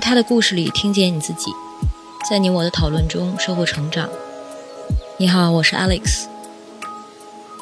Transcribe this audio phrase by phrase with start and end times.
[0.00, 1.52] 在他的故事里听见你自己，
[2.26, 4.08] 在你我的讨论中收获成长。
[5.18, 6.24] 你好，我是 Alex。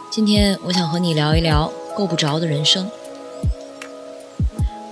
[0.09, 2.89] 今天我想和你聊一聊够不着的人生。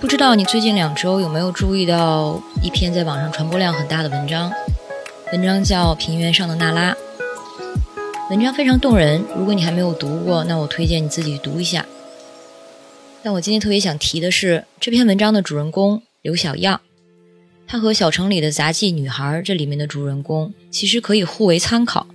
[0.01, 4.51] 不知道你最近两周有没有注意到一篇在网上传播量很大的文章？
[5.31, 6.91] 文章叫《平原上的娜拉》。
[8.29, 11.85] 文章非常动人，如果你还没有读过，那我推荐你自己读一下。
[13.23, 16.81] 但我今天特别想提的是，这篇文章的主人公刘小样，
[17.67, 22.07] 她和小城里的杂技女孩这里面的主人公其实可以互为参考。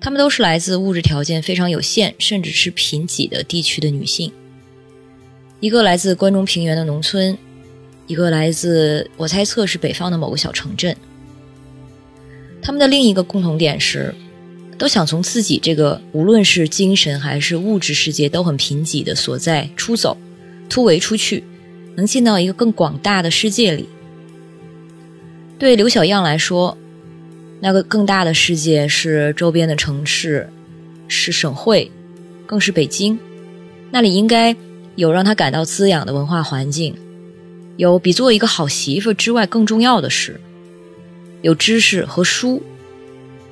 [0.00, 4.32] 她们都是来自物质条件非常有限，甚至是贫瘠的地区的女性。
[5.60, 7.36] 一个来自关中平原的农村，
[8.06, 10.96] 一个来自我猜测是北方的某个小城镇。
[12.62, 14.14] 他们的另一个共同点是。
[14.78, 20.16] 都想从自己这个无论是精神还是物质世界都很贫瘠的所在出走，
[20.70, 21.42] 突围出去，
[21.96, 23.88] 能进到一个更广大的世界里。
[25.58, 26.78] 对刘小样来说，
[27.60, 30.48] 那个更大的世界是周边的城市，
[31.08, 31.90] 是省会，
[32.46, 33.18] 更是北京。
[33.90, 34.54] 那里应该
[34.94, 36.94] 有让他感到滋养的文化环境，
[37.76, 40.40] 有比做一个好媳妇之外更重要的事，
[41.42, 42.62] 有知识和书。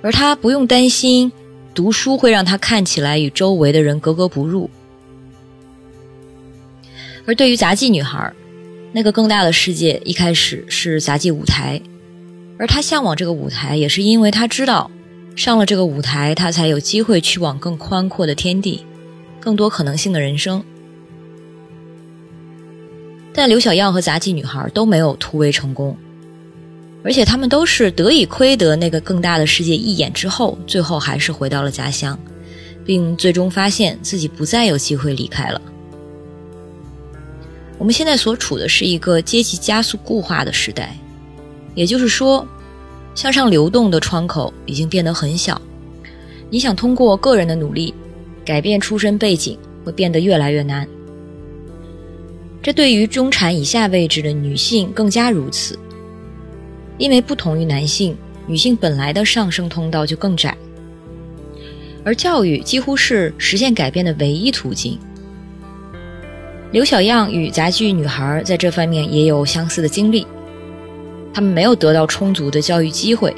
[0.02, 1.32] 而他不用担心
[1.74, 4.70] 读书会让他看起来与周围的人格格不入。
[7.26, 8.32] 而对于杂技女孩，
[8.92, 11.80] 那个更大的世界一开始是杂技舞台，
[12.58, 14.90] 而他向往这个舞台，也是因为他知道
[15.34, 18.84] 上了这个舞台，他才有机会去往更宽阔的天地，
[19.40, 20.64] 更多可能性的人生。
[23.32, 25.96] 但刘小耀和杂技女孩都没有突围成功。
[27.04, 32.18] 而且他们都是得以窥得那个更大的世界一眼之后，最后还是回到了家乡，
[32.84, 35.62] 并最终发现自己不再有机会离开了。
[37.78, 40.96] 我们现在所处的是一个阶级加速固化的时代，
[41.76, 42.44] 也就是说，
[43.14, 45.60] 向上流动的窗口已经变得很小。
[46.50, 47.94] 你想通过个人的努力
[48.44, 50.88] 改变出身背景，会变得越来越难。
[52.62, 55.78] 这对于中产以下位置的女性更加如此。
[56.98, 60.56] 因为不同于男性，女性本来的上升通道就更窄，
[62.02, 64.98] 而教育几乎是实现改变的唯一途径。
[66.72, 70.26] 刘小样与杂技女孩在这方面也有相似的经历，
[71.32, 73.34] 他们没有得到充足的教育机会，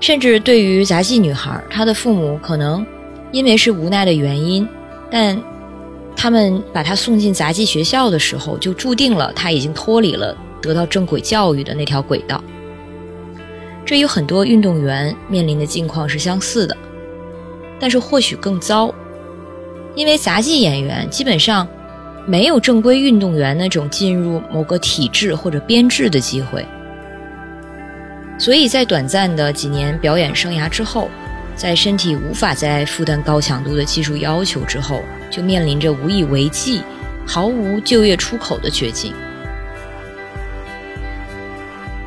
[0.00, 2.84] 甚至对于杂技女孩，她的父母可能
[3.32, 4.66] 因为是无奈的原因，
[5.10, 5.40] 但
[6.16, 10.36] 他们把她送进杂技学校的时候，就注定了她已经脱离了。
[10.62, 12.44] 得到正轨教育的那条轨道，
[13.82, 16.76] 这与很多运动员面临的境况是相似的，
[17.78, 18.94] 但是或许更糟，
[19.94, 21.66] 因为杂技演员基本上
[22.26, 26.64] 没有正规运动员那种进入某个体制或者编制的机会，
[28.38, 31.08] 所以在短暂的几年表演生涯之后，
[31.56, 36.82] 在身体无法再负担高强度的技术要求之后，就面临着无以为继、
[37.26, 39.12] 毫无就业出口的绝境。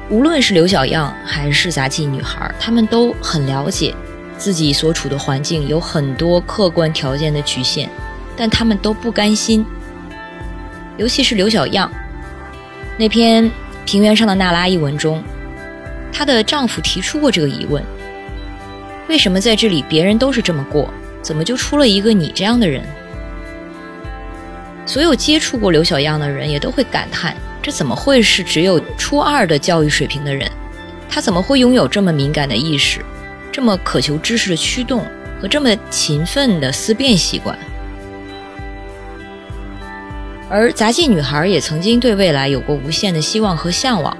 [0.09, 3.93] 无论是刘小样还是杂技女孩，她们都很了解
[4.37, 7.89] 自己所处的环境有很多客观条件的局限，
[8.37, 9.65] 但她们都不甘心。
[10.97, 11.91] 尤其是刘小样，
[12.97, 13.45] 那篇
[13.85, 15.23] 《平原上的娜拉》一文中，
[16.11, 17.83] 她的丈夫提出过这个疑问：
[19.07, 22.83] 为什么在这里别人都是这么过，怎么就出了一个你这样的人？
[24.85, 27.35] 所有接触过刘小样的人也都会感叹。
[27.61, 30.51] 这怎么会是只有初二的教育水平的人？
[31.09, 32.99] 他怎么会拥有这么敏感的意识，
[33.51, 35.05] 这么渴求知识的驱动
[35.41, 37.57] 和这么勤奋的思辨习惯？
[40.53, 44.15] 而杂技女孩也曾经对未来有过无限的希望和向往，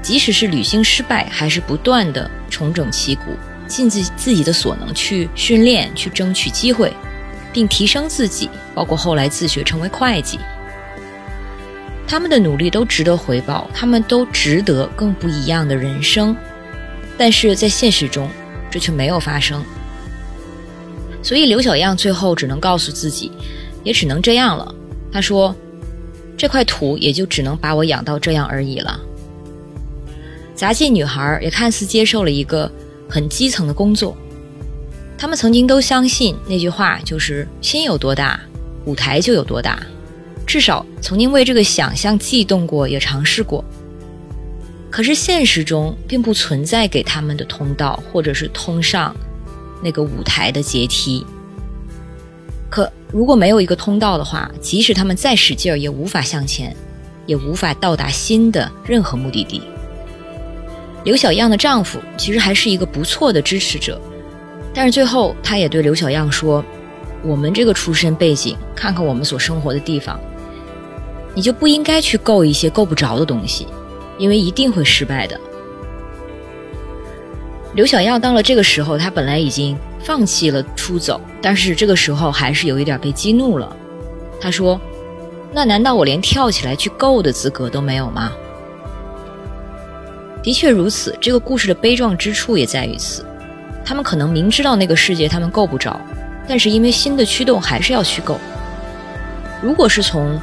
[0.00, 3.32] 即使是旅行失败，还是不断的重整旗鼓，
[3.66, 6.92] 尽自自己的所能去训练，去争取机会，
[7.52, 10.38] 并提升自己，包括后来自学成为会计。
[12.06, 16.36] 他们的努力都值得回报，他们都值得更不一样的人生，
[17.18, 18.30] 但是在现实中，
[18.70, 19.64] 这却没有发生。
[21.24, 23.32] 所以刘小样最后只能告诉自己，
[23.82, 24.72] 也只能这样了。
[25.14, 25.54] 他说
[26.36, 29.00] ：“这块土也就只能把我养到这样而已了。”
[30.56, 32.68] 杂技女孩也看似接受了一个
[33.08, 34.16] 很基层的工作，
[35.16, 38.40] 他们曾经都相信那句话，就是心有多大，
[38.86, 39.80] 舞台就有多大。
[40.44, 43.64] 至少曾经为这个想象悸动过，也尝试过。
[44.90, 49.14] 可是现实中并不存在给他们的通道，或者是通上
[49.80, 51.24] 那个舞台的阶梯。
[52.74, 56.74] 可如果没有一个通道的话，即使他们再使劲儿，也无法向前，
[57.24, 59.62] 也无法到达新的任何目的地。
[61.04, 64.00] 刘小样的丈夫其实还是一个不错的支持者，
[64.74, 66.64] 但是最后他也对刘小样说
[67.22, 70.18] ：“我们这个出身背景，看看我们所生活的地方，
[71.32, 73.68] 你就不应该去够一些够不着的东西，
[74.18, 75.38] 因为一定会失败的。”
[77.76, 83.74] 刘小样到了这个时候，他本来已经放弃了出走，但是这个时候还是有一点被激怒了。
[84.40, 84.78] 他说
[85.50, 88.30] ：“那难道我连跳起来去够的资格都没有吗？”
[90.42, 93.24] 的确如此，这个故事的悲壮之处也在于此。
[93.82, 95.98] 他们可能明知道那个世界他们够不着，
[96.46, 98.38] 但是因为新的驱动，还是要去够。
[99.62, 100.38] 如果是从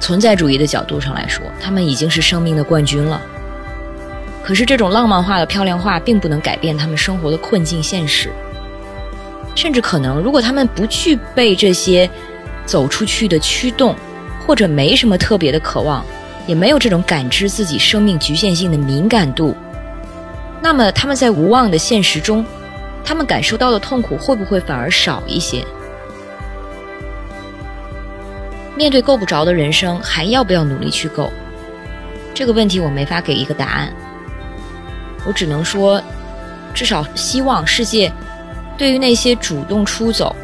[0.00, 3.20] 存在主义的角度上来说，他们已经是生命的冠军了。
[4.42, 8.30] 可是这种浪漫化的漂亮话并不能改变他们生活的困境现实，
[9.54, 12.08] 甚至可能，如果他们不具备这些
[12.64, 13.94] 走出去的驱动，
[14.46, 16.04] 或者没什么特别的渴望，
[16.46, 19.54] 也没有这种感知自己生命局限性的敏感度，
[20.62, 22.44] 那么他们在无望的现实中，
[23.04, 25.64] 他们感受到的痛苦会不会反而少一些？
[28.76, 31.30] 面对够不着的人生，还要不要努力去够？
[32.32, 33.92] 这个问题我没法给一个答案。
[35.26, 36.02] 我只能说，
[36.72, 38.10] 至少希望世界
[38.80, 40.34] 对于那些主动出走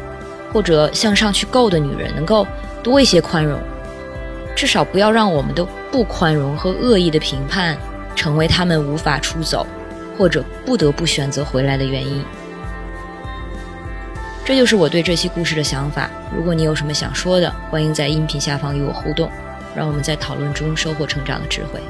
[0.53, 2.45] 或者向上去够的女人，能够
[2.83, 3.59] 多一些宽容。
[4.55, 7.75] 至少不要让我们的不宽容和恶意的评判，
[8.15, 9.65] 成为他们无法出走
[10.15, 12.23] 或者不得不选择回来的原因。
[14.45, 16.07] 这就是我对这期故事的想法。
[16.31, 19.31] 如果你有什么想说的，欢迎在音频下方与我互动，
[19.75, 21.81] 让我们在讨论中收获成长的智慧。